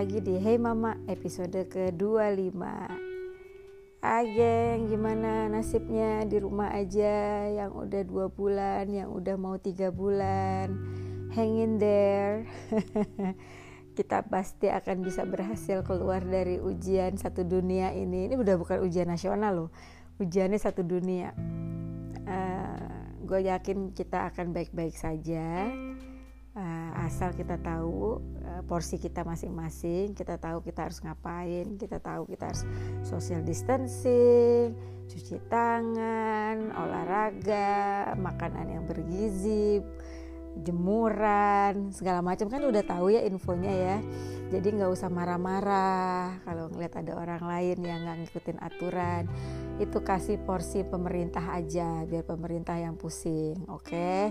lagi 0.00 0.24
di 0.24 0.40
Hey 0.40 0.56
Mama 0.56 0.96
episode 1.12 1.68
ke-25 1.68 2.56
Ah 4.00 4.24
geng, 4.24 4.88
gimana 4.88 5.44
nasibnya 5.52 6.24
di 6.24 6.40
rumah 6.40 6.72
aja 6.72 7.44
yang 7.44 7.68
udah 7.76 8.08
dua 8.08 8.32
bulan, 8.32 8.88
yang 8.88 9.12
udah 9.12 9.36
mau 9.36 9.60
tiga 9.60 9.92
bulan. 9.92 10.72
Hang 11.36 11.52
in 11.52 11.76
there. 11.76 12.48
Kita 14.00 14.24
pasti 14.24 14.72
akan 14.72 15.04
bisa 15.04 15.28
berhasil 15.28 15.84
keluar 15.84 16.24
dari 16.24 16.56
ujian 16.56 17.20
satu 17.20 17.44
dunia 17.44 17.92
ini. 17.92 18.24
Ini 18.32 18.40
udah 18.40 18.56
bukan 18.56 18.80
ujian 18.80 19.04
nasional 19.04 19.52
loh 19.52 19.70
Ujiannya 20.16 20.56
satu 20.56 20.80
dunia. 20.80 21.36
Uh, 22.24 22.88
Gue 23.28 23.44
yakin 23.44 23.92
kita 23.92 24.32
akan 24.32 24.56
baik-baik 24.56 24.96
saja. 24.96 25.68
Uh, 26.56 26.90
asal 27.04 27.36
kita 27.36 27.60
tahu 27.60 28.18
porsi 28.64 28.96
kita 29.00 29.26
masing-masing 29.26 30.12
kita 30.16 30.36
tahu 30.36 30.64
kita 30.64 30.88
harus 30.88 31.00
ngapain 31.00 31.76
kita 31.76 31.98
tahu 31.98 32.28
kita 32.28 32.50
harus 32.50 32.62
social 33.06 33.40
distancing 33.44 34.76
cuci 35.10 35.42
tangan 35.50 36.70
olahraga 36.70 38.14
makanan 38.14 38.66
yang 38.70 38.84
bergizi 38.86 39.82
jemuran 40.58 41.94
segala 41.94 42.20
macam. 42.22 42.50
Kan 42.50 42.66
udah 42.66 42.82
tahu 42.82 43.14
ya 43.14 43.22
infonya 43.22 43.70
ya. 43.70 43.98
Jadi 44.50 44.82
nggak 44.82 44.90
usah 44.90 45.06
marah-marah 45.06 46.42
kalau 46.42 46.66
ngeliat 46.74 46.94
ada 46.98 47.14
orang 47.14 47.42
lain 47.46 47.78
yang 47.86 48.02
nggak 48.02 48.26
ngikutin 48.26 48.58
aturan 48.58 49.30
itu 49.80 50.04
kasih 50.04 50.36
porsi 50.44 50.84
pemerintah 50.84 51.56
aja 51.56 52.04
biar 52.04 52.20
pemerintah 52.28 52.76
yang 52.76 53.00
pusing 53.00 53.56
oke 53.72 53.88
okay? 53.88 54.28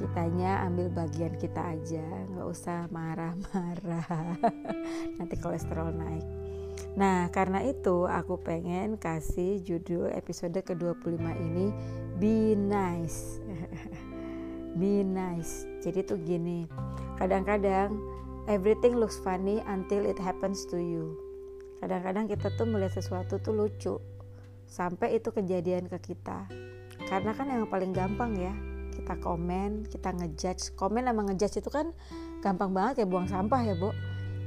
kitanya 0.00 0.64
ambil 0.64 0.88
bagian 0.88 1.36
kita 1.36 1.76
aja 1.76 2.04
nggak 2.32 2.48
usah 2.48 2.88
marah-marah 2.88 4.40
nanti 5.20 5.34
kolesterol 5.36 5.92
naik 5.92 6.26
Nah, 6.96 7.28
karena 7.28 7.60
itu 7.60 8.08
aku 8.08 8.40
pengen 8.40 8.96
kasih 8.96 9.60
judul 9.60 10.08
episode 10.16 10.56
ke-25 10.56 11.20
ini 11.44 11.68
Be 12.16 12.56
Nice. 12.56 13.36
Be 14.80 15.04
nice. 15.04 15.68
Jadi 15.84 16.04
tuh 16.04 16.20
gini, 16.20 16.64
kadang-kadang 17.20 17.96
everything 18.48 18.96
looks 18.96 19.20
funny 19.20 19.60
until 19.68 20.04
it 20.08 20.16
happens 20.16 20.64
to 20.68 20.80
you. 20.80 21.16
Kadang-kadang 21.84 22.32
kita 22.32 22.48
tuh 22.56 22.64
melihat 22.64 22.96
sesuatu 22.96 23.36
tuh 23.44 23.52
lucu 23.52 23.96
sampai 24.66 25.18
itu 25.18 25.30
kejadian 25.32 25.86
ke 25.86 25.98
kita. 26.12 26.50
Karena 27.06 27.32
kan 27.32 27.46
yang 27.48 27.70
paling 27.70 27.94
gampang 27.94 28.34
ya, 28.34 28.52
kita 28.94 29.16
komen, 29.22 29.86
kita 29.86 30.10
ngejudge. 30.12 30.74
Komen 30.74 31.06
sama 31.06 31.22
ngejudge 31.26 31.62
itu 31.62 31.70
kan 31.70 31.94
gampang 32.42 32.74
banget 32.74 33.02
ya 33.02 33.06
buang 33.06 33.30
sampah 33.30 33.62
ya, 33.62 33.74
Bu. 33.78 33.94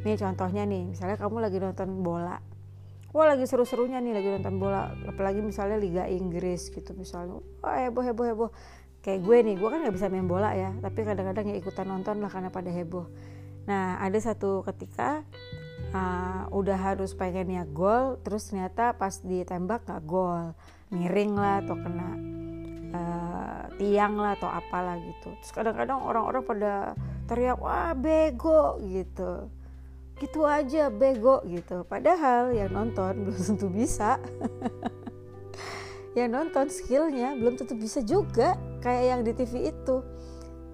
Nih 0.03 0.15
contohnya 0.15 0.63
nih, 0.67 0.95
misalnya 0.95 1.17
kamu 1.19 1.43
lagi 1.43 1.57
nonton 1.59 2.03
bola. 2.03 2.39
Wah 3.09 3.25
lagi 3.25 3.49
seru-serunya 3.49 3.97
nih 4.05 4.13
lagi 4.13 4.29
nonton 4.37 4.61
bola, 4.61 4.93
apalagi 5.09 5.41
misalnya 5.41 5.81
Liga 5.81 6.05
Inggris 6.05 6.69
gitu 6.69 6.93
misalnya. 6.93 7.41
Wah 7.65 7.81
heboh 7.81 8.05
heboh 8.05 8.25
heboh. 8.29 8.49
Kayak 9.01 9.25
gue 9.25 9.37
nih, 9.49 9.55
gue 9.57 9.69
kan 9.71 9.79
nggak 9.81 9.95
bisa 9.95 10.11
main 10.11 10.27
bola 10.29 10.53
ya, 10.53 10.75
tapi 10.77 11.07
kadang-kadang 11.07 11.49
ya 11.49 11.55
ikutan 11.57 11.87
nonton 11.89 12.21
lah 12.21 12.29
karena 12.29 12.53
pada 12.53 12.69
heboh. 12.69 13.09
Nah 13.65 13.97
ada 13.97 14.19
satu 14.21 14.61
ketika 14.61 15.25
uh, 15.93 16.49
udah 16.53 16.77
harus 16.77 17.13
pengennya 17.17 17.65
gol, 17.69 18.17
terus 18.21 18.49
ternyata 18.49 18.93
pas 18.97 19.21
ditembak 19.21 19.85
nggak 19.85 20.03
gol, 20.05 20.53
miring 20.93 21.33
lah 21.37 21.61
atau 21.61 21.75
kena 21.77 22.09
uh, 22.93 23.61
tiang 23.77 24.17
lah 24.17 24.35
atau 24.37 24.49
apalah 24.49 24.97
gitu. 24.99 25.33
Terus 25.41 25.51
kadang-kadang 25.53 26.01
orang-orang 26.01 26.43
pada 26.45 26.73
teriak 27.29 27.57
wah 27.61 27.93
bego 27.93 28.81
gitu. 28.83 29.49
Gitu 30.19 30.39
aja 30.43 30.91
bego 30.91 31.39
gitu. 31.47 31.87
Padahal 31.87 32.51
yang 32.51 32.75
nonton 32.75 33.29
belum 33.29 33.41
tentu 33.41 33.67
bisa. 33.71 34.19
Yang 36.17 36.29
nonton 36.33 36.65
skillnya 36.73 37.37
belum 37.37 37.53
tentu 37.53 37.77
bisa 37.77 38.01
juga 38.01 38.57
kayak 38.81 39.03
yang 39.05 39.21
di 39.21 39.31
TV 39.37 39.69
itu. 39.69 40.01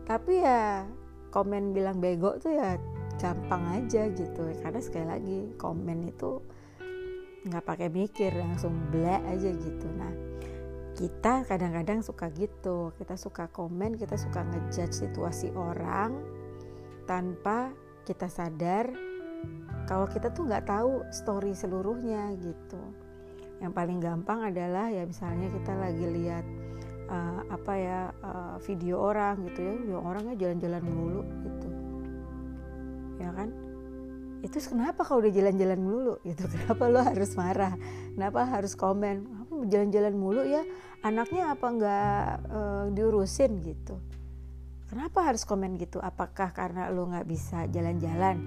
Tapi 0.07 0.41
ya 0.41 0.87
komen 1.29 1.75
bilang 1.75 1.99
bego 1.99 2.39
tuh 2.39 2.55
ya 2.55 2.79
gampang 3.19 3.63
aja 3.81 4.07
gitu. 4.11 4.43
Karena 4.61 4.79
sekali 4.83 5.05
lagi 5.07 5.39
komen 5.55 6.09
itu 6.09 6.41
nggak 7.45 7.65
pakai 7.65 7.89
mikir 7.93 8.33
langsung 8.33 8.73
black 8.89 9.21
aja 9.29 9.49
gitu. 9.53 9.87
Nah 9.93 10.13
kita 10.95 11.43
kadang-kadang 11.45 12.01
suka 12.01 12.31
gitu. 12.33 12.91
Kita 12.97 13.15
suka 13.19 13.51
komen 13.51 13.99
kita 13.99 14.17
suka 14.17 14.41
ngejudge 14.43 14.95
situasi 15.05 15.53
orang 15.53 16.17
tanpa 17.05 17.69
kita 18.05 18.25
sadar 18.25 18.89
kalau 19.85 20.09
kita 20.09 20.33
tuh 20.33 20.49
nggak 20.49 20.65
tahu 20.65 21.05
story 21.13 21.53
seluruhnya 21.53 22.33
gitu. 22.41 22.81
Yang 23.61 23.71
paling 23.71 23.99
gampang 24.01 24.49
adalah 24.49 24.89
ya 24.89 25.05
misalnya 25.05 25.47
kita 25.53 25.73
lagi 25.77 26.05
lihat 26.09 26.45
uh, 27.07 27.45
apa 27.53 27.73
ya 27.77 28.01
uh, 28.25 28.57
video 28.65 28.97
orang 28.97 29.45
gitu 29.45 29.61
ya. 29.61 30.01
Orangnya 30.01 30.33
jalan-jalan 30.33 30.81
melulu 30.81 31.21
gitu 31.45 31.74
ya 33.25 33.31
kan? 33.33 33.49
Itu 34.45 34.61
kenapa 34.61 35.01
kalau 35.01 35.25
udah 35.25 35.33
jalan-jalan 35.33 35.79
melulu? 35.81 36.15
Gitu 36.21 36.45
kenapa 36.53 36.83
lo 36.85 37.01
harus 37.01 37.31
marah? 37.33 37.73
Kenapa 38.13 38.45
harus 38.45 38.77
komen? 38.77 39.25
Jalan-jalan 39.65 40.13
mulu 40.13 40.45
ya? 40.45 40.61
Anaknya 41.01 41.53
apa 41.53 41.65
nggak 41.65 42.29
uh, 42.49 42.85
diurusin 42.93 43.61
gitu? 43.65 43.97
Kenapa 44.85 45.25
harus 45.25 45.41
komen 45.49 45.81
gitu? 45.81 45.97
Apakah 45.97 46.53
karena 46.53 46.93
lo 46.93 47.09
nggak 47.09 47.25
bisa 47.25 47.65
jalan-jalan? 47.73 48.37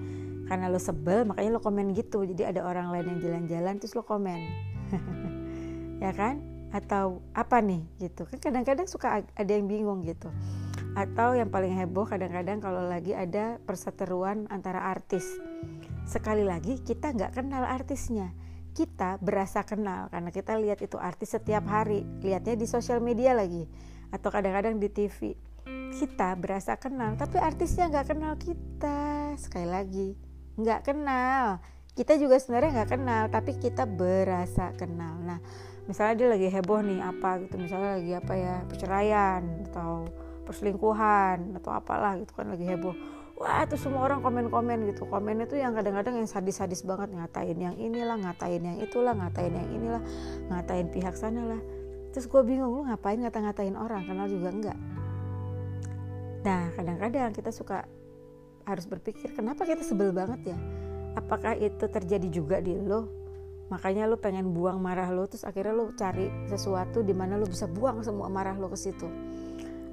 Karena 0.47 0.71
lo 0.71 0.79
sebel 0.79 1.27
makanya 1.27 1.59
lo 1.59 1.61
komen 1.61 1.91
gitu. 1.91 2.23
Jadi 2.23 2.47
ada 2.47 2.63
orang 2.63 2.95
lain 2.95 3.15
yang 3.15 3.19
jalan-jalan 3.19 3.75
terus 3.83 3.93
lo 3.95 4.03
komen. 4.07 4.39
Ya 5.99 6.15
kan? 6.15 6.39
Atau 6.71 7.19
apa 7.35 7.59
nih 7.59 7.83
gitu? 7.99 8.23
Kan 8.23 8.39
kadang-kadang 8.39 8.87
suka 8.87 9.19
ada 9.35 9.51
yang 9.51 9.67
bingung 9.67 9.99
gitu 10.07 10.31
atau 10.97 11.37
yang 11.37 11.53
paling 11.53 11.73
heboh 11.75 12.09
kadang-kadang 12.09 12.57
kalau 12.63 12.85
lagi 12.87 13.13
ada 13.13 13.61
perseteruan 13.67 14.49
antara 14.49 14.89
artis. 14.89 15.25
Sekali 16.09 16.41
lagi 16.41 16.81
kita 16.81 17.13
nggak 17.13 17.37
kenal 17.37 17.65
artisnya. 17.65 18.33
Kita 18.73 19.19
berasa 19.19 19.65
kenal 19.67 20.07
karena 20.09 20.31
kita 20.31 20.55
lihat 20.57 20.79
itu 20.81 20.95
artis 20.95 21.35
setiap 21.35 21.67
hari. 21.67 22.05
Lihatnya 22.23 22.55
di 22.55 22.65
sosial 22.65 23.03
media 23.03 23.35
lagi 23.35 23.67
atau 24.09 24.29
kadang-kadang 24.33 24.81
di 24.81 24.89
TV 24.89 25.37
kita 25.89 26.37
berasa 26.37 26.77
kenal 26.77 27.17
tapi 27.17 27.37
artisnya 27.41 27.89
nggak 27.89 28.07
kenal 28.13 28.33
kita. 28.37 29.33
Sekali 29.37 29.67
lagi 29.67 30.09
nggak 30.57 30.81
kenal. 30.85 31.61
Kita 31.93 32.15
juga 32.15 32.39
sebenarnya 32.39 32.81
nggak 32.81 32.91
kenal 32.95 33.23
tapi 33.27 33.57
kita 33.57 33.83
berasa 33.83 34.71
kenal. 34.79 35.19
Nah 35.21 35.39
misalnya 35.89 36.15
dia 36.25 36.27
lagi 36.29 36.47
heboh 36.47 36.81
nih 36.85 36.99
apa 37.01 37.29
gitu. 37.45 37.55
Misalnya 37.57 37.99
lagi 37.99 38.13
apa 38.15 38.33
ya 38.37 38.55
perceraian 38.69 39.41
atau 39.69 40.07
perselingkuhan 40.49 41.53
atau 41.61 41.69
apalah 41.69 42.17
gitu 42.17 42.33
kan 42.33 42.49
lagi 42.49 42.65
heboh. 42.65 42.97
Wah 43.39 43.63
itu 43.63 43.77
semua 43.79 44.09
orang 44.09 44.19
komen-komen 44.25 44.89
gitu. 44.89 45.05
Komen 45.05 45.45
itu 45.45 45.55
yang 45.55 45.77
kadang-kadang 45.77 46.19
yang 46.19 46.27
sadis-sadis 46.27 46.81
banget 46.83 47.13
ngatain 47.13 47.55
yang 47.55 47.77
inilah 47.77 48.17
ngatain 48.17 48.59
yang 48.65 48.77
itulah 48.81 49.13
ngatain 49.13 49.53
yang 49.53 49.69
inilah 49.69 50.01
ngatain 50.51 50.89
pihak 50.89 51.13
sana 51.13 51.45
lah 51.45 51.61
terus 52.09 52.25
gue 52.25 52.41
bingung 52.41 52.73
lu 52.73 52.81
ngapain 52.89 53.21
ngata-ngatain 53.21 53.77
orang? 53.77 54.01
Kenal 54.09 54.25
juga 54.25 54.49
enggak? 54.49 54.77
Nah 56.41 56.73
kadang-kadang 56.73 57.31
kita 57.37 57.53
suka 57.53 57.85
harus 58.65 58.85
berpikir 58.89 59.37
kenapa 59.37 59.63
kita 59.63 59.85
sebel 59.85 60.09
banget 60.09 60.51
ya? 60.51 60.57
Apakah 61.13 61.53
itu 61.53 61.85
terjadi 61.85 62.27
juga 62.33 62.57
di 62.59 62.73
lo? 62.73 63.07
Makanya 63.69 64.09
lo 64.09 64.17
pengen 64.17 64.49
buang 64.49 64.81
marah 64.81 65.13
lo 65.13 65.29
terus 65.29 65.45
akhirnya 65.45 65.77
lo 65.77 65.93
cari 65.93 66.25
sesuatu 66.49 67.05
di 67.05 67.13
mana 67.13 67.37
lo 67.37 67.45
bisa 67.45 67.69
buang 67.69 68.01
semua 68.01 68.25
marah 68.25 68.57
lo 68.57 68.65
ke 68.73 68.77
situ 68.89 69.28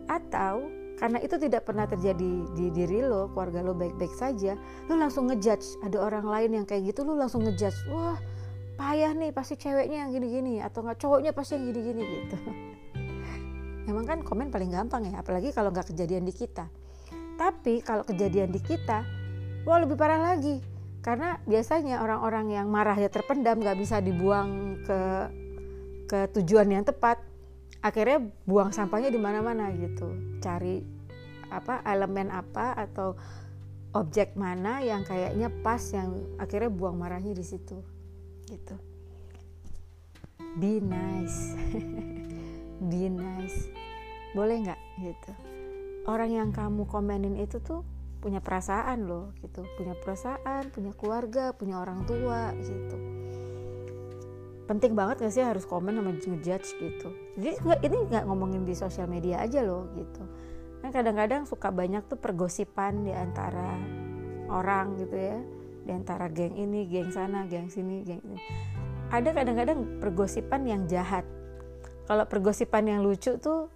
atau 0.07 0.67
karena 0.97 1.21
itu 1.21 1.37
tidak 1.37 1.69
pernah 1.69 1.85
terjadi 1.85 2.33
di 2.57 2.73
diri 2.73 3.05
lo 3.05 3.29
keluarga 3.37 3.61
lo 3.61 3.77
baik-baik 3.77 4.17
saja 4.17 4.57
lo 4.89 4.97
langsung 4.97 5.29
ngejudge 5.29 5.85
ada 5.85 6.01
orang 6.01 6.25
lain 6.25 6.51
yang 6.63 6.65
kayak 6.65 6.89
gitu 6.89 7.05
lo 7.05 7.13
langsung 7.13 7.45
ngejudge 7.45 7.93
wah 7.93 8.17
payah 8.81 9.13
nih 9.13 9.31
pasti 9.33 9.61
ceweknya 9.61 10.09
yang 10.09 10.11
gini-gini 10.13 10.65
atau 10.65 10.81
nggak 10.81 10.97
cowoknya 10.97 11.37
pasti 11.37 11.61
yang 11.61 11.69
gini-gini 11.69 12.03
gitu 12.03 12.37
emang 13.93 14.09
kan 14.09 14.19
komen 14.25 14.49
paling 14.49 14.73
gampang 14.73 15.05
ya 15.13 15.21
apalagi 15.21 15.53
kalau 15.53 15.69
nggak 15.69 15.93
kejadian 15.93 16.25
di 16.25 16.33
kita 16.33 16.65
tapi 17.37 17.85
kalau 17.85 18.03
kejadian 18.03 18.49
di 18.49 18.61
kita, 18.65 19.05
wah 19.69 19.79
lebih 19.79 19.95
parah 19.95 20.35
lagi. 20.35 20.65
Karena 21.05 21.39
biasanya 21.45 22.03
orang-orang 22.03 22.51
yang 22.51 22.67
marahnya 22.73 23.13
terpendam 23.13 23.63
gak 23.63 23.79
bisa 23.79 24.03
dibuang 24.03 24.81
ke 24.83 25.01
ke 26.09 26.19
tujuan 26.41 26.67
yang 26.73 26.83
tepat. 26.83 27.21
Akhirnya 27.81 28.19
buang 28.45 28.75
sampahnya 28.75 29.13
di 29.13 29.21
mana-mana 29.21 29.71
gitu. 29.75 30.11
Cari 30.43 30.83
apa 31.47 31.83
elemen 31.87 32.35
apa 32.35 32.75
atau 32.75 33.15
objek 33.95 34.35
mana 34.35 34.83
yang 34.83 35.07
kayaknya 35.07 35.49
pas 35.63 35.81
yang 35.95 36.13
akhirnya 36.37 36.69
buang 36.69 36.99
marahnya 36.99 37.33
di 37.33 37.45
situ. 37.47 37.79
Gitu. 38.51 38.77
Be 40.59 40.83
nice. 40.83 41.55
Be 42.91 43.09
nice. 43.09 43.71
Boleh 44.35 44.67
nggak 44.67 44.81
gitu? 45.01 45.33
orang 46.07 46.31
yang 46.31 46.51
kamu 46.55 46.87
komenin 46.87 47.35
itu 47.37 47.59
tuh 47.59 47.83
punya 48.23 48.41
perasaan 48.41 49.07
loh 49.07 49.35
gitu 49.43 49.67
punya 49.77 49.95
perasaan 49.99 50.71
punya 50.73 50.95
keluarga 50.97 51.53
punya 51.53 51.83
orang 51.83 52.07
tua 52.09 52.55
gitu 52.59 52.97
penting 54.67 54.99
banget 54.99 55.23
gak 55.23 55.35
sih 55.35 55.43
harus 55.47 55.63
komen 55.63 55.95
sama 55.95 56.13
ngejudge 56.15 56.69
gitu? 56.79 57.09
Jadi 57.39 57.55
ini 57.87 57.97
nggak 58.11 58.25
ngomongin 58.27 58.67
di 58.67 58.75
sosial 58.75 59.07
media 59.07 59.43
aja 59.43 59.63
loh 59.63 59.87
gitu. 59.95 60.23
Kan 60.83 60.91
kadang-kadang 60.91 61.47
suka 61.47 61.71
banyak 61.71 62.03
tuh 62.11 62.19
pergosipan 62.19 63.07
di 63.07 63.15
antara 63.15 63.79
orang 64.51 64.99
gitu 64.99 65.17
ya. 65.17 65.39
Di 65.87 65.95
antara 65.95 66.27
geng 66.27 66.59
ini 66.59 66.91
geng 66.91 67.15
sana 67.15 67.47
geng 67.47 67.71
sini 67.71 68.03
geng 68.03 68.19
ini. 68.27 68.39
Ada 69.15 69.31
kadang-kadang 69.31 70.03
pergosipan 70.03 70.67
yang 70.67 70.83
jahat. 70.91 71.23
Kalau 72.11 72.27
pergosipan 72.27 72.91
yang 72.91 73.01
lucu 73.07 73.39
tuh 73.39 73.71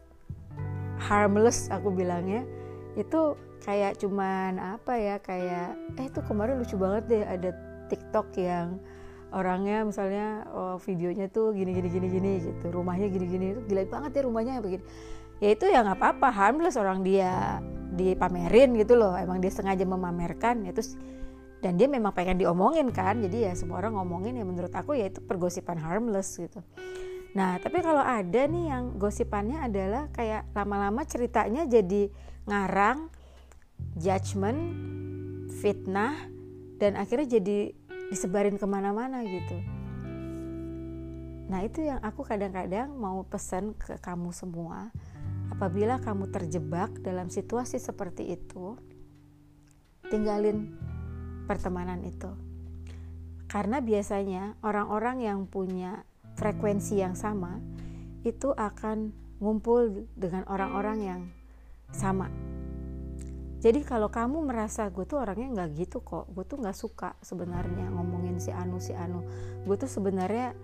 harmless 0.98 1.70
aku 1.70 1.94
bilangnya. 1.94 2.42
Itu 2.98 3.38
kayak 3.62 4.02
cuman 4.02 4.58
apa 4.58 4.98
ya 4.98 5.16
kayak 5.22 5.78
eh 6.02 6.08
tuh 6.10 6.26
kemarin 6.26 6.58
lucu 6.58 6.74
banget 6.74 7.02
deh 7.06 7.22
ada 7.22 7.50
TikTok 7.86 8.34
yang 8.38 8.82
orangnya 9.30 9.86
misalnya 9.86 10.44
oh, 10.50 10.76
videonya 10.82 11.30
tuh 11.30 11.54
gini 11.54 11.70
gini 11.74 11.88
gini 11.88 12.06
gini 12.10 12.32
gitu. 12.42 12.66
Rumahnya 12.70 13.06
gini 13.10 13.26
gini. 13.26 13.46
Gila 13.66 13.82
banget 13.86 14.10
ya 14.18 14.22
rumahnya 14.26 14.52
begini. 14.62 14.82
Ya 15.40 15.48
itu 15.54 15.64
ya 15.70 15.80
nggak 15.86 15.98
apa-apa. 15.98 16.28
Harmless 16.30 16.76
orang 16.76 17.02
dia 17.06 17.62
dipamerin 17.94 18.76
gitu 18.78 18.98
loh. 18.98 19.14
Emang 19.16 19.38
dia 19.38 19.50
sengaja 19.50 19.82
memamerkan 19.86 20.66
ya 20.66 20.74
terus 20.74 20.94
dan 21.60 21.76
dia 21.76 21.86
memang 21.86 22.12
pengen 22.12 22.40
diomongin 22.40 22.90
kan. 22.90 23.18
Jadi 23.22 23.48
ya 23.48 23.52
semua 23.54 23.80
orang 23.80 23.96
ngomongin 23.96 24.36
ya 24.36 24.44
menurut 24.44 24.72
aku 24.74 24.98
ya 24.98 25.08
itu 25.08 25.22
pergosipan 25.22 25.78
harmless 25.78 26.36
gitu. 26.36 26.60
Nah 27.34 27.62
tapi 27.62 27.78
kalau 27.80 28.02
ada 28.02 28.46
nih 28.50 28.74
yang 28.74 28.98
gosipannya 28.98 29.62
adalah 29.62 30.10
kayak 30.10 30.50
lama-lama 30.50 31.06
ceritanya 31.06 31.62
jadi 31.64 32.10
ngarang 32.50 33.06
judgement 33.94 34.60
fitnah 35.60 36.14
dan 36.80 36.96
akhirnya 36.96 37.38
jadi 37.38 37.76
disebarin 38.10 38.58
ke 38.58 38.66
mana-mana 38.66 39.22
gitu. 39.22 39.56
Nah 41.50 41.62
itu 41.62 41.86
yang 41.86 42.02
aku 42.02 42.26
kadang-kadang 42.26 42.90
mau 42.94 43.22
pesan 43.22 43.74
ke 43.78 43.98
kamu 44.02 44.34
semua. 44.34 44.90
Apabila 45.50 45.98
kamu 46.02 46.30
terjebak 46.30 46.94
dalam 47.02 47.30
situasi 47.30 47.78
seperti 47.78 48.34
itu 48.34 48.78
tinggalin 50.10 50.74
pertemanan 51.46 52.02
itu. 52.02 52.30
Karena 53.50 53.82
biasanya 53.82 54.58
orang-orang 54.62 55.26
yang 55.26 55.46
punya 55.50 56.06
frekuensi 56.38 57.02
yang 57.02 57.18
sama 57.18 57.58
itu 58.22 58.54
akan 58.54 59.10
ngumpul 59.42 60.06
dengan 60.14 60.46
orang-orang 60.46 60.98
yang 61.02 61.20
sama 61.90 62.49
jadi 63.60 63.84
kalau 63.84 64.08
kamu 64.08 64.40
merasa 64.40 64.88
gue 64.88 65.04
tuh 65.04 65.20
orangnya 65.20 65.52
nggak 65.52 65.70
gitu 65.76 66.00
kok 66.00 66.32
gue 66.32 66.44
tuh 66.48 66.56
nggak 66.64 66.72
suka 66.72 67.12
sebenarnya 67.20 67.92
ngomongin 67.92 68.40
si 68.40 68.48
anu 68.48 68.80
si 68.80 68.96
anu. 68.96 69.20
Gue 69.68 69.76
tuh 69.76 69.84
sebenarnya 69.92 70.56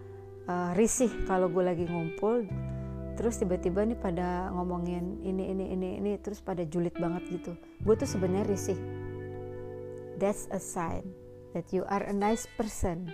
uh, 0.48 0.72
risih 0.72 1.12
kalau 1.28 1.52
gue 1.52 1.60
lagi 1.60 1.84
ngumpul 1.84 2.48
terus 3.16 3.40
tiba-tiba 3.40 3.84
nih 3.84 3.96
pada 3.96 4.52
ngomongin 4.52 5.24
ini 5.24 5.48
ini 5.52 5.72
ini 5.72 5.88
ini 6.00 6.10
terus 6.24 6.40
pada 6.40 6.64
julid 6.64 6.96
banget 6.96 7.28
gitu. 7.36 7.52
Gue 7.84 8.00
tuh 8.00 8.08
sebenarnya 8.08 8.48
risih. 8.48 8.80
That's 10.16 10.48
a 10.48 10.56
sign 10.56 11.04
that 11.52 11.68
you 11.76 11.84
are 11.92 12.04
a 12.08 12.16
nice 12.16 12.48
person. 12.56 13.12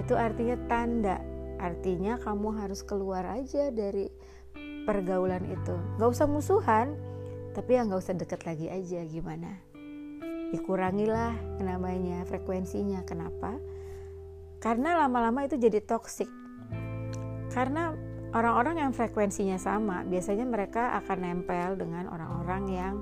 Itu 0.00 0.16
artinya 0.16 0.56
tanda. 0.72 1.20
Artinya 1.60 2.16
kamu 2.16 2.64
harus 2.64 2.80
keluar 2.80 3.28
aja 3.28 3.68
dari 3.68 4.08
pergaulan 4.88 5.44
itu. 5.52 5.76
Gak 6.00 6.16
usah 6.16 6.24
musuhan 6.24 6.96
tapi 7.56 7.76
ya 7.76 7.84
nggak 7.86 8.00
usah 8.00 8.16
deket 8.16 8.40
lagi 8.48 8.66
aja 8.68 9.00
gimana? 9.04 9.60
Dikurangilah 10.52 11.60
namanya 11.60 12.24
frekuensinya. 12.24 13.04
Kenapa? 13.04 13.56
Karena 14.58 14.98
lama-lama 15.06 15.46
itu 15.46 15.54
jadi 15.60 15.78
toksik 15.84 16.28
karena 17.52 17.96
orang-orang 18.36 18.86
yang 18.86 18.92
frekuensinya 18.92 19.56
sama 19.56 20.04
biasanya 20.04 20.44
mereka 20.44 20.94
akan 21.00 21.18
nempel 21.24 21.74
dengan 21.74 22.06
orang-orang 22.06 22.62
yang 22.68 22.94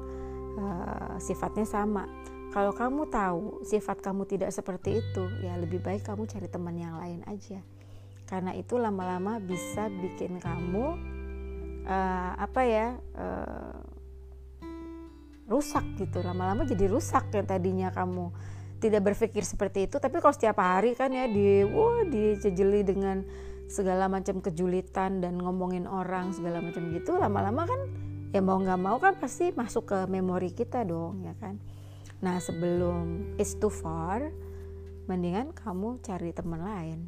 uh, 0.56 1.18
sifatnya 1.18 1.66
sama. 1.66 2.06
Kalau 2.54 2.72
kamu 2.72 3.12
tahu 3.12 3.60
sifat 3.68 4.00
kamu 4.00 4.24
tidak 4.24 4.48
seperti 4.54 5.02
itu 5.02 5.28
ya 5.44 5.60
lebih 5.60 5.82
baik 5.84 6.08
kamu 6.08 6.24
cari 6.24 6.48
teman 6.48 6.76
yang 6.78 6.96
lain 6.96 7.20
aja. 7.28 7.60
Karena 8.26 8.56
itu 8.56 8.80
lama-lama 8.80 9.38
bisa 9.38 9.92
bikin 9.92 10.40
kamu 10.40 10.86
uh, 11.84 12.32
apa 12.40 12.62
ya 12.64 12.96
uh, 13.18 13.76
rusak 15.46 15.82
gitu. 15.98 16.22
Lama-lama 16.22 16.66
jadi 16.66 16.90
rusak 16.90 17.30
yang 17.34 17.46
tadinya 17.46 17.88
kamu. 17.94 18.30
Tidak 18.76 19.00
berpikir 19.00 19.40
seperti 19.40 19.88
itu 19.88 19.96
tapi 19.96 20.20
kalau 20.20 20.36
setiap 20.36 20.60
hari 20.60 20.92
kan 20.92 21.08
ya 21.08 21.24
di 21.24 21.64
wah 21.64 22.04
dicejeli 22.04 22.84
dengan 22.84 23.24
segala 23.66 24.06
macam 24.06 24.38
kejulitan 24.38 25.24
dan 25.24 25.40
ngomongin 25.40 25.88
orang 25.90 26.30
segala 26.30 26.62
macam 26.62 26.86
gitu 26.94 27.18
lama-lama 27.18 27.66
kan 27.66 27.80
ya 28.30 28.38
mau 28.38 28.60
nggak 28.62 28.78
mau 28.78 29.00
kan 29.02 29.18
pasti 29.18 29.50
masuk 29.50 29.90
ke 29.90 29.98
memori 30.12 30.52
kita 30.52 30.84
dong 30.84 31.24
ya 31.24 31.34
kan? 31.40 31.56
Nah 32.20 32.36
sebelum 32.36 33.36
it's 33.40 33.56
too 33.56 33.72
far 33.72 34.28
mendingan 35.08 35.56
kamu 35.56 35.98
cari 36.04 36.30
teman 36.36 36.60
lain. 36.60 37.00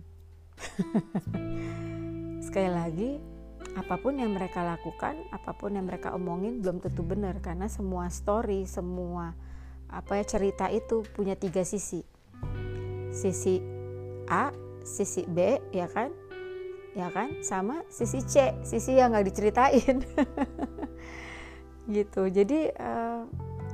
Sekali 2.49 2.71
lagi 2.73 3.11
apa 3.79 3.95
pun 3.95 4.19
yang 4.19 4.35
mereka 4.35 4.67
lakukan, 4.67 5.23
apa 5.31 5.55
pun 5.55 5.79
yang 5.79 5.87
mereka 5.87 6.11
omongin 6.11 6.59
belum 6.59 6.83
tentu 6.83 7.07
benar 7.07 7.39
karena 7.39 7.71
semua 7.71 8.11
story, 8.11 8.67
semua 8.67 9.39
apa 9.87 10.19
ya 10.19 10.25
cerita 10.27 10.67
itu 10.67 11.07
punya 11.15 11.39
tiga 11.39 11.63
sisi. 11.63 12.03
Sisi 13.15 13.63
A, 14.27 14.51
sisi 14.83 15.23
B, 15.31 15.63
ya 15.71 15.87
kan? 15.87 16.11
Ya 16.99 17.07
kan? 17.15 17.39
Sama 17.47 17.87
sisi 17.87 18.19
C, 18.27 18.59
sisi 18.67 18.99
yang 18.99 19.15
nggak 19.15 19.31
diceritain. 19.31 20.03
gitu. 21.95 22.27
Jadi 22.27 22.75
uh, 22.75 23.23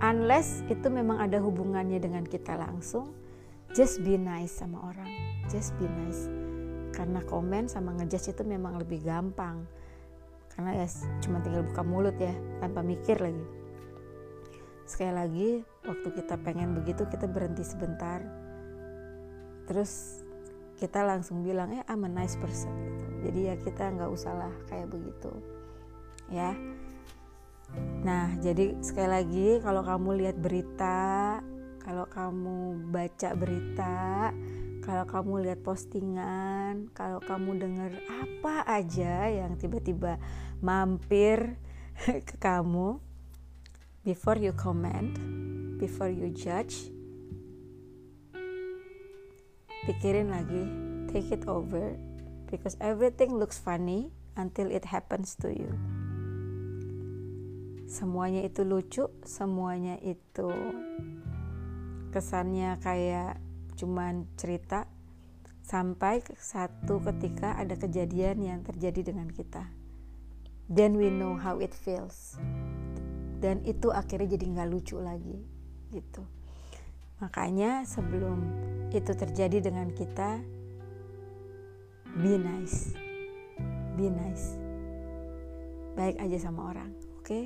unless 0.04 0.60
itu 0.68 0.86
memang 0.92 1.16
ada 1.16 1.40
hubungannya 1.40 1.96
dengan 1.96 2.28
kita 2.28 2.60
langsung, 2.60 3.16
just 3.72 4.04
be 4.04 4.20
nice 4.20 4.52
sama 4.60 4.84
orang. 4.92 5.08
Just 5.48 5.72
be 5.80 5.88
nice. 5.88 6.28
Karena 6.92 7.24
komen 7.24 7.72
sama 7.72 7.96
ngejudge 7.96 8.36
itu 8.36 8.44
memang 8.44 8.76
lebih 8.78 9.00
gampang 9.02 9.64
karena 10.54 10.82
ya 10.82 10.86
cuma 11.22 11.42
tinggal 11.42 11.66
buka 11.66 11.82
mulut 11.82 12.16
ya 12.18 12.34
tanpa 12.62 12.80
mikir 12.80 13.18
lagi. 13.18 13.44
Sekali 14.86 15.12
lagi 15.12 15.48
waktu 15.82 16.08
kita 16.14 16.38
pengen 16.40 16.78
begitu 16.78 17.04
kita 17.10 17.26
berhenti 17.26 17.66
sebentar. 17.66 18.22
Terus 19.66 20.22
kita 20.78 21.02
langsung 21.06 21.42
bilang 21.42 21.74
eh 21.74 21.82
I'm 21.90 22.06
a 22.06 22.10
nice 22.10 22.38
person 22.38 22.70
gitu. 22.70 23.04
Jadi 23.30 23.40
ya 23.50 23.54
kita 23.58 23.94
nggak 23.94 24.10
usah 24.10 24.32
lah 24.36 24.54
kayak 24.70 24.90
begitu 24.90 25.32
ya. 26.30 26.54
Nah 28.04 28.36
jadi 28.38 28.78
sekali 28.84 29.08
lagi 29.10 29.48
kalau 29.64 29.82
kamu 29.82 30.22
lihat 30.22 30.36
berita 30.38 31.40
kalau 31.82 32.08
kamu 32.08 32.88
baca 32.88 33.30
berita 33.36 34.30
kalau 34.84 35.08
kamu 35.08 35.48
lihat 35.48 35.64
postingan, 35.64 36.92
kalau 36.92 37.16
kamu 37.24 37.56
dengar 37.56 37.90
apa 38.20 38.68
aja 38.68 39.32
yang 39.32 39.56
tiba-tiba 39.56 40.20
mampir 40.60 41.56
ke 42.28 42.36
kamu, 42.36 43.00
before 44.04 44.36
you 44.36 44.52
comment, 44.52 45.16
before 45.80 46.12
you 46.12 46.28
judge, 46.28 46.92
pikirin 49.88 50.28
lagi, 50.28 50.68
take 51.08 51.32
it 51.32 51.48
over, 51.48 51.96
because 52.52 52.76
everything 52.76 53.32
looks 53.40 53.56
funny 53.56 54.12
until 54.36 54.68
it 54.68 54.84
happens 54.84 55.32
to 55.32 55.48
you. 55.48 55.72
Semuanya 57.88 58.44
itu 58.44 58.68
lucu, 58.68 59.08
semuanya 59.24 59.96
itu 60.04 60.52
kesannya 62.12 62.76
kayak 62.84 63.43
cuman 63.74 64.26
cerita 64.38 64.86
sampai 65.64 66.20
satu 66.36 67.00
ketika 67.00 67.56
ada 67.56 67.74
kejadian 67.74 68.44
yang 68.44 68.60
terjadi 68.60 69.12
dengan 69.12 69.32
kita. 69.32 69.64
Then 70.68 70.96
we 70.96 71.08
know 71.08 71.36
how 71.36 71.60
it 71.60 71.72
feels. 71.72 72.36
Dan 73.40 73.60
itu 73.64 73.92
akhirnya 73.92 74.36
jadi 74.36 74.44
nggak 74.56 74.70
lucu 74.72 74.96
lagi 75.00 75.40
gitu. 75.92 76.24
Makanya 77.20 77.88
sebelum 77.88 78.40
itu 78.92 79.12
terjadi 79.12 79.64
dengan 79.64 79.88
kita, 79.92 80.40
be 82.20 82.36
nice, 82.36 82.92
be 83.96 84.08
nice, 84.08 84.56
baik 85.96 86.20
aja 86.20 86.48
sama 86.48 86.72
orang, 86.72 86.90
oke? 87.20 87.24
Okay? 87.24 87.44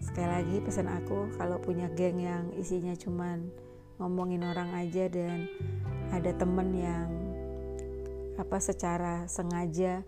Sekali 0.00 0.28
lagi 0.28 0.56
pesan 0.60 0.92
aku 0.92 1.32
kalau 1.40 1.56
punya 1.56 1.88
geng 1.96 2.20
yang 2.20 2.52
isinya 2.52 2.92
cuman 2.92 3.48
ngomongin 3.96 4.44
orang 4.44 4.72
aja 4.76 5.08
dan 5.08 5.48
ada 6.12 6.30
temen 6.36 6.72
yang 6.76 7.08
apa 8.36 8.60
secara 8.60 9.24
sengaja 9.26 10.04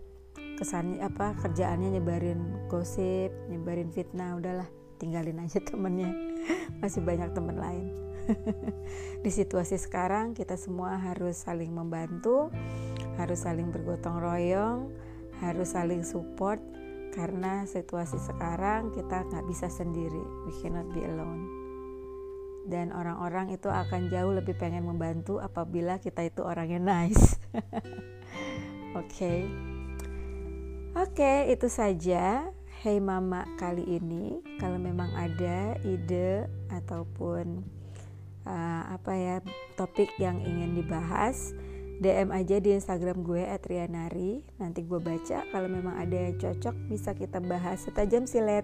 kesannya 0.57 1.01
apa 1.01 1.33
kerjaannya 1.39 1.97
nyebarin 1.97 2.69
gosip 2.69 3.33
nyebarin 3.49 3.89
fitnah 3.89 4.37
udahlah 4.37 4.69
tinggalin 4.99 5.39
aja 5.41 5.63
temennya. 5.71 6.11
Masih 6.83 7.01
banyak 7.01 7.31
teman 7.31 7.57
lain. 7.57 7.87
Di 9.25 9.31
situasi 9.33 9.79
sekarang 9.79 10.37
kita 10.37 10.59
semua 10.59 10.99
harus 11.01 11.41
saling 11.41 11.73
membantu 11.73 12.53
harus 13.17 13.41
saling 13.41 13.73
bergotong 13.73 14.21
royong 14.21 14.93
harus 15.41 15.73
saling 15.75 16.05
support 16.05 16.61
karena 17.15 17.65
situasi 17.65 18.21
sekarang 18.21 18.93
kita 18.93 19.25
nggak 19.25 19.47
bisa 19.49 19.65
sendiri. 19.71 20.21
We 20.45 20.53
cannot 20.61 20.93
be 20.93 21.01
alone 21.01 21.58
dan 22.69 22.93
orang-orang 22.93 23.51
itu 23.51 23.67
akan 23.67 24.07
jauh 24.13 24.31
lebih 24.31 24.53
pengen 24.55 24.85
membantu 24.85 25.41
apabila 25.41 25.97
kita 25.97 26.23
itu 26.23 26.45
orangnya 26.45 26.77
nice. 26.77 27.41
Oke. 28.99 29.49
Oke 30.93 31.17
okay, 31.17 31.37
itu 31.49 31.67
saja. 31.67 32.45
Hey 32.79 33.03
Mama 33.03 33.43
kali 33.59 33.83
ini 33.99 34.39
kalau 34.55 34.79
memang 34.79 35.11
ada 35.11 35.75
ide 35.83 36.47
ataupun 36.71 37.59
uh, 38.47 38.83
apa 38.95 39.11
ya 39.19 39.35
topik 39.75 40.15
yang 40.15 40.39
ingin 40.39 40.79
dibahas 40.79 41.51
DM 41.99 42.31
aja 42.31 42.63
di 42.63 42.71
Instagram 42.71 43.27
gue 43.27 43.43
@rianari. 43.67 44.47
Nanti 44.55 44.87
gue 44.87 45.01
baca. 45.03 45.43
Kalau 45.51 45.67
memang 45.67 45.99
ada 45.99 46.15
yang 46.15 46.39
cocok 46.39 46.75
bisa 46.87 47.11
kita 47.11 47.43
bahas 47.43 47.83
setajam 47.83 48.23
silet 48.23 48.63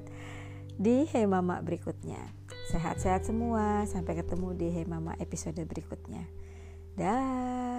di 0.79 1.03
Hey 1.07 1.27
Mama 1.27 1.59
berikutnya 1.59 2.44
sehat-sehat 2.65 3.29
semua. 3.29 3.85
Sampai 3.85 4.17
ketemu 4.17 4.57
di 4.57 4.67
Hey 4.73 4.85
Mama 4.89 5.13
episode 5.21 5.61
berikutnya. 5.65 6.25
Dah 6.95 7.74